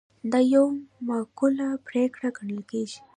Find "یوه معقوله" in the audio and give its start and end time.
0.53-1.67